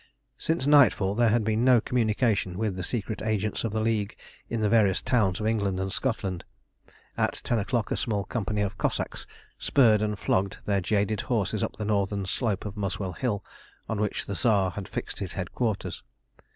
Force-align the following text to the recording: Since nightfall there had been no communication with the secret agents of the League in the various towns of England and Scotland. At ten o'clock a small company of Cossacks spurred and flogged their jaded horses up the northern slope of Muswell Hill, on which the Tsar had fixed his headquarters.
Since 0.39 0.65
nightfall 0.65 1.13
there 1.13 1.29
had 1.29 1.43
been 1.43 1.63
no 1.63 1.79
communication 1.79 2.57
with 2.57 2.75
the 2.75 2.81
secret 2.83 3.21
agents 3.21 3.63
of 3.63 3.71
the 3.71 3.79
League 3.81 4.15
in 4.49 4.59
the 4.61 4.67
various 4.67 4.99
towns 4.99 5.39
of 5.39 5.45
England 5.45 5.79
and 5.79 5.93
Scotland. 5.93 6.43
At 7.19 7.39
ten 7.43 7.59
o'clock 7.59 7.91
a 7.91 7.95
small 7.95 8.23
company 8.23 8.63
of 8.63 8.79
Cossacks 8.79 9.27
spurred 9.59 10.01
and 10.01 10.17
flogged 10.17 10.57
their 10.65 10.81
jaded 10.81 11.21
horses 11.21 11.61
up 11.61 11.77
the 11.77 11.85
northern 11.85 12.25
slope 12.25 12.65
of 12.65 12.75
Muswell 12.75 13.13
Hill, 13.13 13.43
on 13.87 13.99
which 14.01 14.25
the 14.25 14.33
Tsar 14.33 14.71
had 14.71 14.87
fixed 14.87 15.19
his 15.19 15.33
headquarters. 15.33 16.01